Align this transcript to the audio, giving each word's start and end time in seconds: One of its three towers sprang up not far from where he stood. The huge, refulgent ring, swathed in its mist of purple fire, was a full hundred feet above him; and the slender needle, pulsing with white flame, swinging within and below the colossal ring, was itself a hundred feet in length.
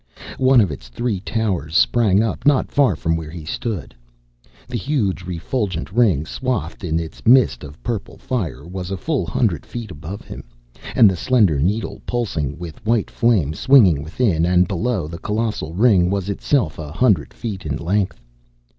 One 0.39 0.61
of 0.61 0.71
its 0.71 0.87
three 0.89 1.19
towers 1.19 1.77
sprang 1.77 2.23
up 2.23 2.43
not 2.43 2.71
far 2.71 2.95
from 2.95 3.15
where 3.15 3.29
he 3.29 3.45
stood. 3.45 3.93
The 4.67 4.75
huge, 4.75 5.25
refulgent 5.27 5.91
ring, 5.91 6.25
swathed 6.25 6.83
in 6.83 6.99
its 6.99 7.23
mist 7.27 7.63
of 7.63 7.83
purple 7.83 8.17
fire, 8.17 8.65
was 8.65 8.89
a 8.89 8.97
full 8.97 9.27
hundred 9.27 9.63
feet 9.63 9.91
above 9.91 10.21
him; 10.21 10.45
and 10.95 11.07
the 11.07 11.15
slender 11.15 11.59
needle, 11.59 12.01
pulsing 12.07 12.57
with 12.57 12.83
white 12.83 13.11
flame, 13.11 13.53
swinging 13.53 14.01
within 14.01 14.43
and 14.43 14.67
below 14.67 15.07
the 15.07 15.19
colossal 15.19 15.75
ring, 15.75 16.09
was 16.09 16.29
itself 16.31 16.79
a 16.79 16.91
hundred 16.91 17.31
feet 17.31 17.63
in 17.63 17.75
length. 17.77 18.19